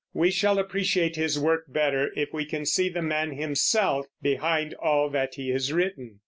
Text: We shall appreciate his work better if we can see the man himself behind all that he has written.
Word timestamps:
We 0.15 0.31
shall 0.31 0.57
appreciate 0.57 1.15
his 1.15 1.37
work 1.37 1.65
better 1.67 2.09
if 2.15 2.33
we 2.33 2.43
can 2.45 2.65
see 2.65 2.89
the 2.89 3.03
man 3.03 3.35
himself 3.37 4.07
behind 4.19 4.73
all 4.81 5.11
that 5.11 5.35
he 5.35 5.49
has 5.49 5.71
written. 5.71 6.19